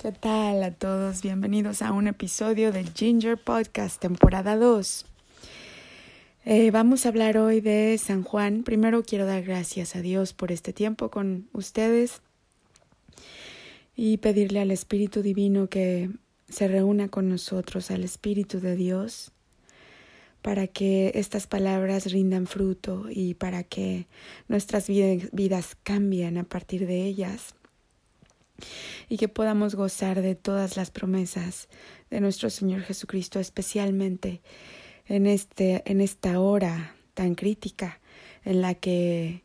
¿Qué 0.00 0.12
tal 0.12 0.62
a 0.62 0.70
todos? 0.70 1.20
Bienvenidos 1.20 1.82
a 1.82 1.92
un 1.92 2.06
episodio 2.06 2.72
del 2.72 2.90
Ginger 2.94 3.36
Podcast, 3.36 4.00
temporada 4.00 4.56
2. 4.56 5.04
Eh, 6.46 6.70
vamos 6.70 7.04
a 7.04 7.10
hablar 7.10 7.36
hoy 7.36 7.60
de 7.60 7.98
San 7.98 8.22
Juan. 8.22 8.62
Primero 8.62 9.02
quiero 9.02 9.26
dar 9.26 9.42
gracias 9.42 9.94
a 9.96 10.00
Dios 10.00 10.32
por 10.32 10.52
este 10.52 10.72
tiempo 10.72 11.10
con 11.10 11.50
ustedes 11.52 12.22
y 13.94 14.16
pedirle 14.16 14.60
al 14.60 14.70
Espíritu 14.70 15.20
Divino 15.20 15.68
que 15.68 16.08
se 16.48 16.66
reúna 16.66 17.08
con 17.08 17.28
nosotros, 17.28 17.90
al 17.90 18.02
Espíritu 18.02 18.58
de 18.58 18.76
Dios, 18.76 19.32
para 20.40 20.66
que 20.66 21.12
estas 21.14 21.46
palabras 21.46 22.10
rindan 22.10 22.46
fruto 22.46 23.08
y 23.10 23.34
para 23.34 23.64
que 23.64 24.06
nuestras 24.48 24.88
vidas 24.88 25.76
cambien 25.82 26.38
a 26.38 26.44
partir 26.44 26.86
de 26.86 27.04
ellas 27.04 27.54
y 29.08 29.16
que 29.16 29.28
podamos 29.28 29.74
gozar 29.74 30.22
de 30.22 30.34
todas 30.34 30.76
las 30.76 30.90
promesas 30.90 31.68
de 32.10 32.20
nuestro 32.20 32.50
Señor 32.50 32.82
Jesucristo, 32.82 33.40
especialmente 33.40 34.40
en, 35.06 35.26
este, 35.26 35.82
en 35.90 36.00
esta 36.00 36.40
hora 36.40 36.94
tan 37.14 37.34
crítica 37.34 38.00
en 38.44 38.62
la 38.62 38.74
que 38.74 39.42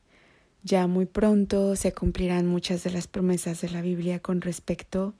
ya 0.64 0.88
muy 0.88 1.06
pronto 1.06 1.76
se 1.76 1.94
cumplirán 1.94 2.48
muchas 2.48 2.84
de 2.84 2.92
las 2.92 3.08
promesas 3.08 3.62
de 3.62 3.70
la 3.70 3.82
Biblia 3.82 4.20
con 4.20 4.42
respecto 4.42 5.14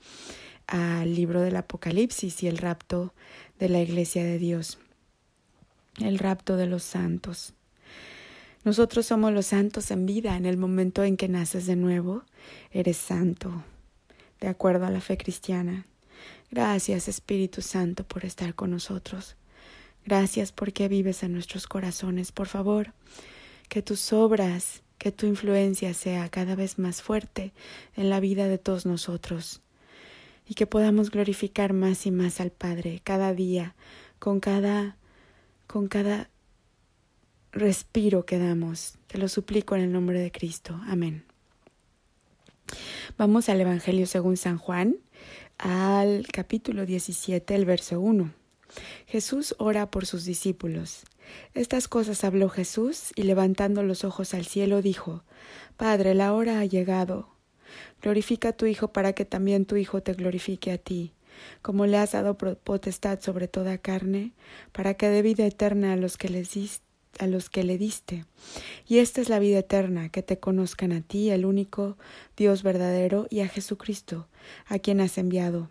al 0.66 1.14
libro 1.14 1.40
del 1.40 1.56
Apocalipsis 1.56 2.42
y 2.42 2.48
el 2.48 2.58
rapto 2.58 3.14
de 3.58 3.68
la 3.68 3.80
Iglesia 3.80 4.24
de 4.24 4.38
Dios, 4.38 4.78
el 6.00 6.18
rapto 6.18 6.56
de 6.56 6.66
los 6.66 6.82
santos. 6.82 7.54
Nosotros 8.64 9.06
somos 9.06 9.32
los 9.32 9.46
santos 9.46 9.92
en 9.92 10.06
vida, 10.06 10.36
en 10.36 10.44
el 10.44 10.56
momento 10.56 11.04
en 11.04 11.16
que 11.16 11.28
naces 11.28 11.66
de 11.66 11.76
nuevo, 11.76 12.24
eres 12.72 12.96
santo, 12.96 13.62
de 14.40 14.48
acuerdo 14.48 14.86
a 14.86 14.90
la 14.90 15.00
fe 15.00 15.16
cristiana. 15.16 15.86
Gracias 16.50 17.08
Espíritu 17.08 17.62
Santo 17.62 18.04
por 18.04 18.24
estar 18.24 18.54
con 18.54 18.70
nosotros. 18.70 19.36
Gracias 20.04 20.52
porque 20.52 20.88
vives 20.88 21.22
en 21.22 21.32
nuestros 21.32 21.66
corazones. 21.66 22.30
Por 22.32 22.46
favor, 22.46 22.92
que 23.68 23.82
tus 23.82 24.12
obras, 24.12 24.82
que 24.98 25.12
tu 25.12 25.26
influencia 25.26 25.94
sea 25.94 26.28
cada 26.28 26.54
vez 26.54 26.78
más 26.78 27.02
fuerte 27.02 27.52
en 27.96 28.10
la 28.10 28.20
vida 28.20 28.46
de 28.48 28.58
todos 28.58 28.86
nosotros 28.86 29.60
y 30.48 30.54
que 30.54 30.66
podamos 30.66 31.10
glorificar 31.10 31.72
más 31.72 32.06
y 32.06 32.10
más 32.10 32.40
al 32.40 32.52
Padre 32.52 33.00
cada 33.02 33.34
día 33.34 33.74
con 34.18 34.40
cada 34.40 34.96
con 35.66 35.88
cada 35.88 36.30
respiro 37.50 38.24
que 38.24 38.38
damos. 38.38 38.98
Te 39.08 39.18
lo 39.18 39.28
suplico 39.28 39.74
en 39.74 39.82
el 39.82 39.92
nombre 39.92 40.20
de 40.20 40.30
Cristo. 40.30 40.80
Amén. 40.86 41.35
Vamos 43.18 43.48
al 43.48 43.60
Evangelio 43.60 44.06
según 44.06 44.36
San 44.36 44.58
Juan, 44.58 44.96
al 45.58 46.26
capítulo 46.26 46.84
17, 46.84 47.54
el 47.54 47.64
verso 47.64 48.00
1. 48.00 48.32
Jesús 49.06 49.54
ora 49.58 49.90
por 49.90 50.06
sus 50.06 50.24
discípulos. 50.24 51.04
Estas 51.54 51.88
cosas 51.88 52.24
habló 52.24 52.48
Jesús 52.48 53.12
y 53.14 53.22
levantando 53.22 53.82
los 53.82 54.04
ojos 54.04 54.34
al 54.34 54.44
cielo 54.44 54.82
dijo, 54.82 55.22
Padre, 55.76 56.14
la 56.14 56.34
hora 56.34 56.60
ha 56.60 56.66
llegado. 56.66 57.28
Glorifica 58.02 58.50
a 58.50 58.52
tu 58.52 58.66
Hijo 58.66 58.92
para 58.92 59.12
que 59.12 59.24
también 59.24 59.64
tu 59.64 59.76
Hijo 59.76 60.02
te 60.02 60.12
glorifique 60.12 60.72
a 60.72 60.78
ti, 60.78 61.12
como 61.62 61.86
le 61.86 61.98
has 61.98 62.12
dado 62.12 62.36
potestad 62.36 63.20
sobre 63.20 63.48
toda 63.48 63.78
carne, 63.78 64.32
para 64.72 64.94
que 64.94 65.08
dé 65.08 65.22
vida 65.22 65.46
eterna 65.46 65.92
a 65.92 65.96
los 65.96 66.18
que 66.18 66.28
les 66.28 66.52
diste 66.52 66.85
a 67.18 67.26
los 67.26 67.50
que 67.50 67.64
le 67.64 67.78
diste. 67.78 68.24
Y 68.86 68.98
esta 68.98 69.20
es 69.20 69.28
la 69.28 69.38
vida 69.38 69.58
eterna, 69.58 70.08
que 70.08 70.22
te 70.22 70.38
conozcan 70.38 70.92
a 70.92 71.00
ti, 71.00 71.30
el 71.30 71.44
único 71.44 71.96
Dios 72.36 72.62
verdadero, 72.62 73.26
y 73.30 73.40
a 73.40 73.48
Jesucristo, 73.48 74.28
a 74.66 74.78
quien 74.78 75.00
has 75.00 75.18
enviado. 75.18 75.70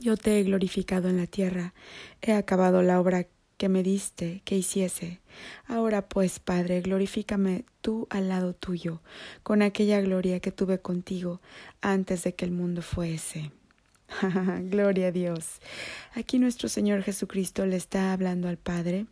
Yo 0.00 0.16
te 0.16 0.38
he 0.38 0.42
glorificado 0.42 1.08
en 1.08 1.16
la 1.16 1.26
tierra, 1.26 1.72
he 2.20 2.32
acabado 2.32 2.82
la 2.82 3.00
obra 3.00 3.26
que 3.56 3.68
me 3.68 3.82
diste 3.82 4.42
que 4.44 4.56
hiciese. 4.56 5.20
Ahora 5.66 6.06
pues, 6.06 6.38
Padre, 6.38 6.80
glorifícame 6.82 7.64
tú 7.80 8.06
al 8.10 8.28
lado 8.28 8.54
tuyo, 8.54 9.00
con 9.42 9.62
aquella 9.62 10.00
gloria 10.00 10.40
que 10.40 10.52
tuve 10.52 10.80
contigo 10.80 11.40
antes 11.80 12.24
de 12.24 12.34
que 12.34 12.44
el 12.44 12.50
mundo 12.50 12.82
fuese. 12.82 13.52
Gloria 14.70 15.08
a 15.08 15.12
Dios. 15.12 15.60
Aquí 16.14 16.38
nuestro 16.38 16.68
Señor 16.68 17.02
Jesucristo 17.02 17.66
le 17.66 17.76
está 17.76 18.12
hablando 18.12 18.48
al 18.48 18.56
Padre 18.56 19.06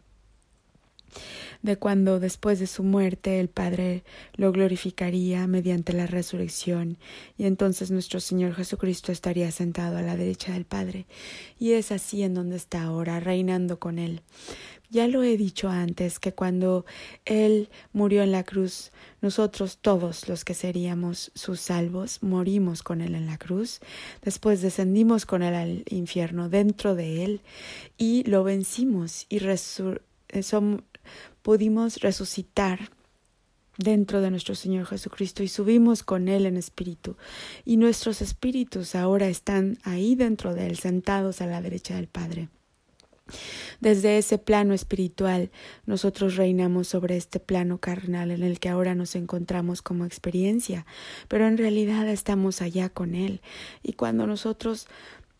de 1.62 1.76
cuando 1.76 2.20
después 2.20 2.58
de 2.58 2.66
su 2.66 2.82
muerte 2.82 3.40
el 3.40 3.48
Padre 3.48 4.04
lo 4.36 4.52
glorificaría 4.52 5.46
mediante 5.46 5.92
la 5.92 6.06
resurrección 6.06 6.98
y 7.38 7.46
entonces 7.46 7.90
nuestro 7.90 8.20
Señor 8.20 8.54
Jesucristo 8.54 9.12
estaría 9.12 9.50
sentado 9.50 9.96
a 9.96 10.02
la 10.02 10.16
derecha 10.16 10.52
del 10.52 10.64
Padre 10.64 11.06
y 11.58 11.72
es 11.72 11.92
así 11.92 12.22
en 12.22 12.34
donde 12.34 12.56
está 12.56 12.82
ahora, 12.82 13.20
reinando 13.20 13.78
con 13.78 13.98
Él. 13.98 14.22
Ya 14.90 15.08
lo 15.08 15.22
he 15.24 15.36
dicho 15.36 15.70
antes 15.70 16.20
que 16.20 16.34
cuando 16.34 16.84
Él 17.24 17.68
murió 17.92 18.22
en 18.22 18.30
la 18.30 18.44
cruz, 18.44 18.92
nosotros 19.22 19.78
todos 19.80 20.28
los 20.28 20.44
que 20.44 20.54
seríamos 20.54 21.32
sus 21.34 21.60
salvos 21.60 22.22
morimos 22.22 22.82
con 22.82 23.00
Él 23.00 23.14
en 23.14 23.26
la 23.26 23.38
cruz, 23.38 23.80
después 24.22 24.62
descendimos 24.62 25.26
con 25.26 25.42
Él 25.42 25.54
al 25.54 25.84
infierno 25.88 26.48
dentro 26.48 26.94
de 26.94 27.24
Él 27.24 27.40
y 27.98 28.22
lo 28.24 28.44
vencimos 28.44 29.26
y 29.28 29.40
somos 30.42 30.82
pudimos 31.42 32.00
resucitar 32.00 32.90
dentro 33.76 34.20
de 34.20 34.30
nuestro 34.30 34.54
Señor 34.54 34.86
Jesucristo 34.86 35.42
y 35.42 35.48
subimos 35.48 36.02
con 36.02 36.28
Él 36.28 36.46
en 36.46 36.56
espíritu. 36.56 37.16
Y 37.64 37.76
nuestros 37.76 38.22
espíritus 38.22 38.94
ahora 38.94 39.28
están 39.28 39.78
ahí 39.82 40.14
dentro 40.14 40.54
de 40.54 40.66
Él, 40.66 40.78
sentados 40.78 41.40
a 41.40 41.46
la 41.46 41.60
derecha 41.60 41.96
del 41.96 42.08
Padre. 42.08 42.48
Desde 43.80 44.18
ese 44.18 44.36
plano 44.36 44.74
espiritual, 44.74 45.50
nosotros 45.86 46.36
reinamos 46.36 46.88
sobre 46.88 47.16
este 47.16 47.40
plano 47.40 47.78
carnal 47.78 48.30
en 48.30 48.42
el 48.42 48.60
que 48.60 48.68
ahora 48.68 48.94
nos 48.94 49.16
encontramos 49.16 49.80
como 49.80 50.04
experiencia, 50.04 50.84
pero 51.28 51.46
en 51.46 51.56
realidad 51.56 52.06
estamos 52.08 52.60
allá 52.60 52.90
con 52.90 53.14
Él. 53.14 53.40
Y 53.82 53.94
cuando 53.94 54.26
nosotros 54.26 54.88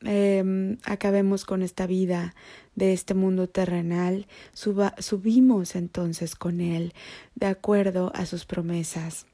eh, 0.05 0.77
acabemos 0.85 1.45
con 1.45 1.63
esta 1.63 1.87
vida 1.87 2.35
de 2.75 2.93
este 2.93 3.15
mundo 3.15 3.49
terrenal, 3.49 4.27
subimos 4.53 5.77
entonces 5.77 6.35
con 6.35 6.61
Él 6.61 6.93
de 7.35 7.47
acuerdo 7.47 8.13
a 8.15 8.27
sus 8.27 8.45
promesas 8.45 9.27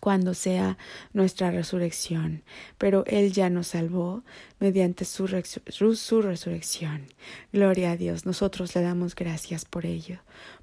cuando 0.00 0.34
sea 0.34 0.78
nuestra 1.12 1.50
resurrección, 1.50 2.42
pero 2.78 3.04
Él 3.06 3.32
ya 3.32 3.50
nos 3.50 3.68
salvó 3.68 4.22
mediante 4.58 5.04
su, 5.04 5.28
su, 5.28 6.22
resurrección. 6.22 7.06
Gloria 7.52 7.92
a 7.92 7.96
Dios, 7.96 8.24
nosotros 8.26 8.74
le 8.74 8.82
damos 8.82 9.14
gracias 9.14 9.64
por 9.64 9.86
ello, 9.86 10.18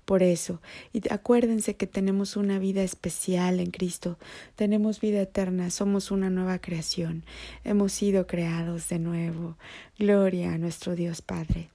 por 0.06 0.24
eso. 0.24 0.62
Y 0.94 1.08
acuérdense 1.12 1.76
que 1.76 1.88
tenemos 1.88 2.36
una 2.36 2.60
vida 2.60 2.82
especial 2.82 3.60
en 3.60 3.72
Cristo, 3.72 4.18
tenemos 4.56 5.00
vida 5.00 5.22
eterna, 5.22 5.70
somos 5.70 6.12
una 6.12 6.30
nueva 6.30 6.60
creación, 6.60 7.24
hemos 7.64 7.94
sido 7.94 8.26
creados 8.26 8.90
de 8.90 9.00
nuevo. 9.00 9.58
Gloria 9.98 10.54
a 10.54 10.58
nuestro 10.58 10.96
Dios 10.96 11.22
Padre. 11.22 11.70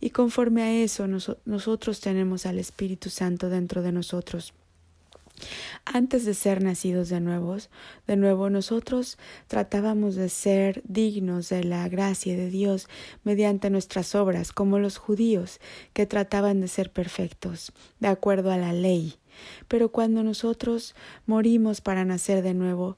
Y 0.00 0.10
conforme 0.10 0.62
a 0.62 0.82
eso, 0.82 1.06
nosotros 1.06 2.00
tenemos 2.00 2.46
al 2.46 2.58
Espíritu 2.58 3.10
Santo 3.10 3.48
dentro 3.50 3.82
de 3.82 3.92
nosotros 3.92 4.54
antes 5.84 6.24
de 6.24 6.34
ser 6.34 6.62
nacidos 6.62 7.08
de 7.08 7.20
nuevos, 7.20 7.70
de 8.06 8.16
nuevo 8.16 8.50
nosotros 8.50 9.18
tratábamos 9.46 10.14
de 10.14 10.28
ser 10.28 10.82
dignos 10.84 11.48
de 11.48 11.64
la 11.64 11.88
gracia 11.88 12.36
de 12.36 12.50
Dios 12.50 12.88
mediante 13.24 13.70
nuestras 13.70 14.14
obras, 14.14 14.52
como 14.52 14.78
los 14.78 14.96
judíos 14.98 15.60
que 15.92 16.06
trataban 16.06 16.60
de 16.60 16.68
ser 16.68 16.90
perfectos, 16.90 17.72
de 18.00 18.08
acuerdo 18.08 18.50
a 18.50 18.56
la 18.56 18.72
ley. 18.72 19.16
Pero 19.68 19.90
cuando 19.90 20.22
nosotros 20.22 20.94
morimos 21.26 21.80
para 21.80 22.04
nacer 22.04 22.42
de 22.42 22.54
nuevo, 22.54 22.96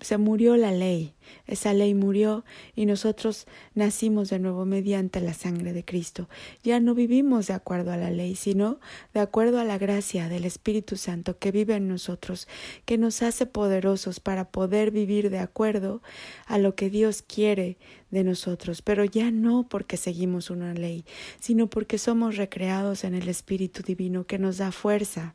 se 0.00 0.18
murió 0.18 0.56
la 0.56 0.72
ley, 0.72 1.14
esa 1.46 1.74
ley 1.74 1.94
murió 1.94 2.44
y 2.74 2.86
nosotros 2.86 3.46
nacimos 3.74 4.30
de 4.30 4.38
nuevo 4.38 4.64
mediante 4.64 5.20
la 5.20 5.34
sangre 5.34 5.72
de 5.72 5.84
Cristo. 5.84 6.28
Ya 6.62 6.80
no 6.80 6.94
vivimos 6.94 7.46
de 7.46 7.54
acuerdo 7.54 7.92
a 7.92 7.96
la 7.96 8.10
ley, 8.10 8.34
sino 8.34 8.80
de 9.14 9.20
acuerdo 9.20 9.58
a 9.58 9.64
la 9.64 9.78
gracia 9.78 10.28
del 10.28 10.44
Espíritu 10.44 10.96
Santo 10.96 11.38
que 11.38 11.52
vive 11.52 11.76
en 11.76 11.88
nosotros, 11.88 12.48
que 12.84 12.98
nos 12.98 13.22
hace 13.22 13.46
poderosos 13.46 14.20
para 14.20 14.50
poder 14.50 14.90
vivir 14.90 15.30
de 15.30 15.38
acuerdo 15.38 16.02
a 16.46 16.58
lo 16.58 16.74
que 16.74 16.90
Dios 16.90 17.22
quiere 17.22 17.78
de 18.10 18.24
nosotros, 18.24 18.82
pero 18.82 19.04
ya 19.04 19.30
no 19.30 19.68
porque 19.68 19.96
seguimos 19.96 20.50
una 20.50 20.72
ley, 20.72 21.04
sino 21.40 21.68
porque 21.68 21.98
somos 21.98 22.36
recreados 22.36 23.04
en 23.04 23.14
el 23.14 23.28
Espíritu 23.28 23.82
Divino 23.82 24.24
que 24.24 24.38
nos 24.38 24.58
da 24.58 24.72
fuerza 24.72 25.34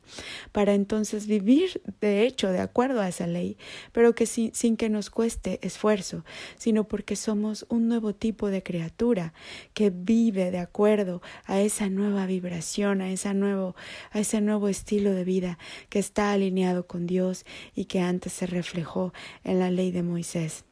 para 0.52 0.74
entonces 0.74 1.26
vivir 1.26 1.82
de 2.00 2.26
hecho 2.26 2.50
de 2.50 2.60
acuerdo 2.60 3.00
a 3.00 3.08
esa 3.08 3.26
ley, 3.26 3.56
pero 3.92 4.14
que 4.14 4.26
sin, 4.26 4.54
sin 4.54 4.76
que 4.76 4.88
nos 4.88 5.10
cueste 5.10 5.58
esfuerzo, 5.62 6.24
sino 6.56 6.84
porque 6.84 7.16
somos 7.16 7.66
un 7.68 7.88
nuevo 7.88 8.14
tipo 8.14 8.48
de 8.48 8.62
criatura 8.62 9.34
que 9.72 9.90
vive 9.90 10.50
de 10.50 10.58
acuerdo 10.58 11.22
a 11.44 11.60
esa 11.60 11.88
nueva 11.88 12.26
vibración, 12.26 13.00
a, 13.00 13.10
esa 13.10 13.34
nuevo, 13.34 13.76
a 14.10 14.20
ese 14.20 14.40
nuevo 14.40 14.68
estilo 14.68 15.12
de 15.12 15.24
vida 15.24 15.58
que 15.88 15.98
está 15.98 16.32
alineado 16.32 16.86
con 16.86 17.06
Dios 17.06 17.44
y 17.74 17.84
que 17.84 18.00
antes 18.00 18.32
se 18.32 18.46
reflejó 18.46 19.12
en 19.44 19.60
la 19.60 19.70
ley 19.70 19.90
de 19.92 20.02
Moisés. 20.02 20.64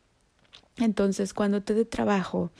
Entonces, 0.78 1.34
cuando 1.34 1.62
te 1.62 1.74
dé 1.74 1.84
trabajo 1.84 2.50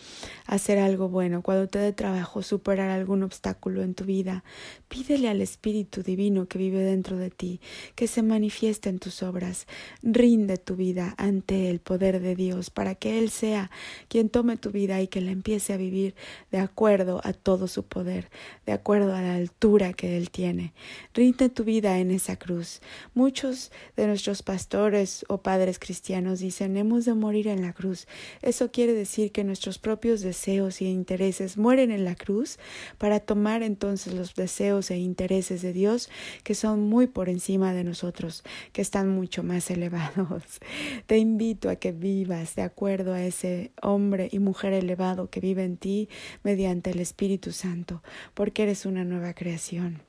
hacer 0.45 0.79
algo 0.79 1.09
bueno, 1.09 1.41
cuando 1.41 1.67
te 1.67 1.79
dé 1.79 1.95
trabajo 1.95 2.43
superar 2.43 2.91
algún 2.91 3.23
obstáculo 3.23 3.83
en 3.83 3.95
tu 3.95 4.05
vida, 4.05 4.45
pídele 4.89 5.31
al 5.31 5.41
Espíritu 5.41 6.03
Divino 6.03 6.47
que 6.47 6.59
vive 6.59 6.81
dentro 6.81 7.17
de 7.17 7.31
ti, 7.31 7.59
que 7.95 8.07
se 8.07 8.23
manifieste 8.23 8.91
en 8.91 8.99
tus 8.99 9.23
obras. 9.23 9.67
Rinde 10.03 10.59
tu 10.59 10.77
vida 10.77 11.15
ante 11.17 11.71
el 11.71 11.81
poder 11.81 12.21
de 12.21 12.37
Dios 12.37 12.69
para 12.69 12.95
que 12.95 13.19
Él 13.19 13.31
sea 13.31 13.71
quien 14.09 14.29
tome 14.29 14.59
tu 14.59 14.71
vida 14.71 15.01
y 15.01 15.09
que 15.09 15.23
la 15.23 15.31
empiece 15.31 15.73
a 15.73 15.79
vivir 15.79 16.15
de 16.51 16.59
acuerdo 16.59 17.23
a 17.25 17.33
todo 17.33 17.67
su 17.67 17.85
poder, 17.85 18.29
de 18.67 18.73
acuerdo 18.73 19.15
a 19.15 19.23
la 19.23 19.37
altura 19.37 19.95
que 19.95 20.19
Él 20.19 20.31
tiene. 20.31 20.75
Rinde 21.15 21.49
tu 21.49 21.65
vida 21.65 21.99
en 21.99 22.11
esa 22.11 22.37
cruz. 22.37 22.83
Muchos 23.15 23.73
de 23.97 24.07
nuestros 24.07 24.43
pastores 24.43 25.25
o 25.29 25.39
padres 25.39 25.79
cristianos 25.79 26.41
dicen, 26.41 26.77
hemos 26.77 27.07
de 27.07 27.15
morir 27.15 27.49
en 27.49 27.63
la 27.63 27.73
cruz. 27.73 28.02
Eso 28.43 28.71
quiere 28.71 28.93
decir 28.93 29.33
que 29.33 29.45
nuestros 29.45 29.79
propios 29.79 30.21
deseos 30.21 30.83
y 30.83 30.87
intereses 30.87 31.57
mueren 31.57 31.91
en 31.91 32.05
la 32.05 32.15
cruz 32.15 32.59
para 32.99 33.21
tomar 33.21 33.63
entonces 33.63 34.15
los 34.15 34.35
deseos 34.35 34.91
e 34.91 34.99
intereses 34.99 35.63
de 35.63 35.73
Dios 35.73 36.09
que 36.45 36.55
son 36.55 36.81
muy 36.81 37.07
por 37.07 37.29
encima 37.29 37.73
de 37.73 37.85
nosotros, 37.85 38.43
que 38.73 38.83
están 38.83 39.09
mucho 39.09 39.43
más 39.43 39.71
elevados. 39.71 40.43
Te 41.07 41.19
invito 41.19 41.71
a 41.71 41.77
que 41.77 41.93
vivas 41.93 42.55
de 42.55 42.63
acuerdo 42.63 43.13
a 43.13 43.23
ese 43.23 43.73
hombre 43.83 44.29
y 44.33 44.39
mujer 44.39 44.73
elevado 44.73 45.31
que 45.31 45.41
vive 45.41 45.65
en 45.65 45.77
ti 45.77 46.09
mediante 46.43 46.91
el 46.91 47.01
Espíritu 47.01 47.53
Santo, 47.53 48.03
porque 48.35 48.65
eres 48.65 48.87
una 48.87 49.05
nueva 49.05 49.35
creación. 49.35 50.03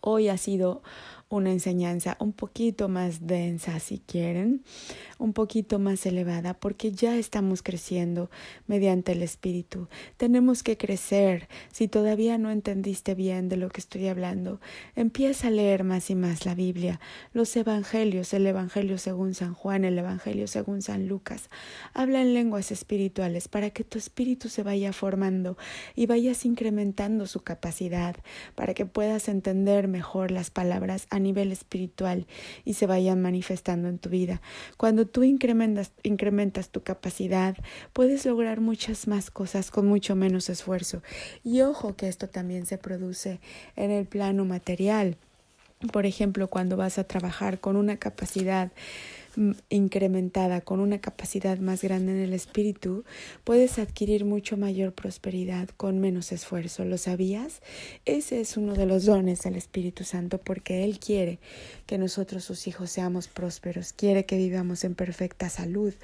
Hoy 0.00 0.28
ha 0.28 0.36
sido 0.36 0.82
una 1.28 1.50
enseñanza 1.50 2.16
un 2.20 2.32
poquito 2.32 2.88
más 2.88 3.26
densa, 3.26 3.80
si 3.80 3.98
quieren, 3.98 4.62
un 5.18 5.32
poquito 5.32 5.78
más 5.78 6.06
elevada, 6.06 6.54
porque 6.54 6.92
ya 6.92 7.16
estamos 7.16 7.62
creciendo 7.62 8.30
mediante 8.66 9.12
el 9.12 9.22
Espíritu. 9.22 9.88
Tenemos 10.16 10.62
que 10.62 10.76
crecer. 10.76 11.48
Si 11.72 11.88
todavía 11.88 12.38
no 12.38 12.50
entendiste 12.50 13.14
bien 13.14 13.48
de 13.48 13.56
lo 13.56 13.68
que 13.68 13.80
estoy 13.80 14.08
hablando, 14.08 14.60
empieza 14.94 15.48
a 15.48 15.50
leer 15.50 15.84
más 15.84 16.10
y 16.10 16.14
más 16.14 16.46
la 16.46 16.54
Biblia, 16.54 17.00
los 17.32 17.54
Evangelios, 17.56 18.32
el 18.34 18.46
Evangelio 18.46 18.98
según 18.98 19.34
San 19.34 19.54
Juan, 19.54 19.84
el 19.84 19.98
Evangelio 19.98 20.46
según 20.46 20.82
San 20.82 21.08
Lucas. 21.08 21.50
Habla 21.94 22.20
en 22.20 22.34
lenguas 22.34 22.70
espirituales 22.70 23.48
para 23.48 23.70
que 23.70 23.84
tu 23.84 23.98
espíritu 23.98 24.48
se 24.48 24.62
vaya 24.62 24.92
formando 24.92 25.56
y 25.94 26.06
vayas 26.06 26.44
incrementando 26.44 27.26
su 27.26 27.40
capacidad, 27.40 28.16
para 28.54 28.74
que 28.74 28.86
puedas 28.86 29.28
entender 29.28 29.88
mejor 29.88 30.30
las 30.30 30.50
palabras 30.50 31.06
a 31.14 31.18
nivel 31.20 31.52
espiritual 31.52 32.26
y 32.64 32.74
se 32.74 32.86
vayan 32.86 33.22
manifestando 33.22 33.88
en 33.88 33.98
tu 33.98 34.08
vida. 34.08 34.42
Cuando 34.76 35.06
tú 35.06 35.22
incrementas, 35.22 35.92
incrementas 36.02 36.70
tu 36.70 36.82
capacidad, 36.82 37.56
puedes 37.92 38.26
lograr 38.26 38.60
muchas 38.60 39.06
más 39.06 39.30
cosas 39.30 39.70
con 39.70 39.86
mucho 39.86 40.16
menos 40.16 40.48
esfuerzo. 40.48 41.02
Y 41.44 41.60
ojo 41.60 41.94
que 41.94 42.08
esto 42.08 42.28
también 42.28 42.66
se 42.66 42.78
produce 42.78 43.40
en 43.76 43.90
el 43.92 44.06
plano 44.06 44.44
material. 44.44 45.16
Por 45.92 46.04
ejemplo, 46.04 46.48
cuando 46.48 46.76
vas 46.76 46.98
a 46.98 47.04
trabajar 47.04 47.60
con 47.60 47.76
una 47.76 47.96
capacidad 47.96 48.72
incrementada 49.68 50.60
con 50.60 50.80
una 50.80 51.00
capacidad 51.00 51.58
más 51.58 51.82
grande 51.82 52.12
en 52.12 52.18
el 52.18 52.32
espíritu, 52.32 53.04
puedes 53.44 53.78
adquirir 53.78 54.24
mucho 54.24 54.56
mayor 54.56 54.92
prosperidad 54.92 55.68
con 55.76 55.98
menos 55.98 56.32
esfuerzo. 56.32 56.84
¿Lo 56.84 56.98
sabías? 56.98 57.60
Ese 58.04 58.40
es 58.40 58.56
uno 58.56 58.74
de 58.74 58.86
los 58.86 59.04
dones 59.04 59.42
del 59.42 59.56
Espíritu 59.56 60.04
Santo 60.04 60.38
porque 60.38 60.84
Él 60.84 60.98
quiere 60.98 61.38
que 61.86 61.98
nosotros, 61.98 62.44
sus 62.44 62.66
hijos, 62.66 62.90
seamos 62.90 63.28
prósperos, 63.28 63.92
quiere 63.92 64.24
que 64.24 64.36
vivamos 64.36 64.84
en 64.84 64.94
perfecta 64.94 65.48
salud. 65.48 65.94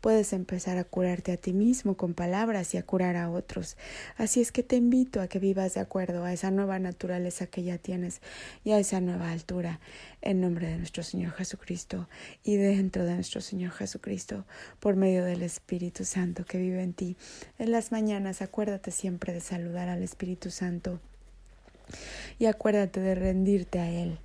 Puedes 0.00 0.32
empezar 0.32 0.78
a 0.78 0.84
curarte 0.84 1.32
a 1.32 1.36
ti 1.36 1.52
mismo 1.52 1.96
con 1.96 2.14
palabras 2.14 2.74
y 2.74 2.78
a 2.78 2.82
curar 2.84 3.16
a 3.16 3.30
otros. 3.30 3.76
Así 4.16 4.40
es 4.40 4.52
que 4.52 4.62
te 4.62 4.76
invito 4.76 5.20
a 5.20 5.28
que 5.28 5.38
vivas 5.38 5.74
de 5.74 5.80
acuerdo 5.80 6.24
a 6.24 6.32
esa 6.32 6.50
nueva 6.50 6.78
naturaleza 6.78 7.46
que 7.46 7.62
ya 7.62 7.78
tienes 7.78 8.20
y 8.64 8.72
a 8.72 8.78
esa 8.78 9.00
nueva 9.00 9.30
altura. 9.30 9.80
En 10.22 10.40
nombre 10.42 10.66
de 10.66 10.76
nuestro 10.76 11.02
Señor 11.02 11.32
Jesucristo 11.32 12.08
y 12.44 12.56
dentro 12.80 13.04
de 13.04 13.14
nuestro 13.14 13.42
Señor 13.42 13.72
Jesucristo, 13.72 14.46
por 14.80 14.96
medio 14.96 15.22
del 15.22 15.42
Espíritu 15.42 16.06
Santo 16.06 16.46
que 16.46 16.56
vive 16.56 16.82
en 16.82 16.94
ti. 16.94 17.14
En 17.58 17.72
las 17.72 17.92
mañanas 17.92 18.40
acuérdate 18.40 18.90
siempre 18.90 19.34
de 19.34 19.42
saludar 19.42 19.90
al 19.90 20.02
Espíritu 20.02 20.50
Santo 20.50 20.98
y 22.38 22.46
acuérdate 22.46 23.00
de 23.00 23.14
rendirte 23.14 23.80
a 23.80 23.90
Él. 23.90 24.18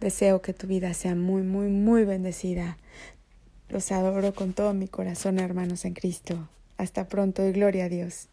Deseo 0.00 0.40
que 0.40 0.54
tu 0.54 0.66
vida 0.66 0.94
sea 0.94 1.14
muy, 1.14 1.42
muy, 1.42 1.68
muy 1.68 2.06
bendecida. 2.06 2.78
Los 3.68 3.92
adoro 3.92 4.32
con 4.34 4.54
todo 4.54 4.72
mi 4.72 4.88
corazón, 4.88 5.38
hermanos 5.38 5.84
en 5.84 5.92
Cristo. 5.92 6.48
Hasta 6.78 7.08
pronto 7.08 7.46
y 7.46 7.52
gloria 7.52 7.84
a 7.84 7.88
Dios. 7.90 8.28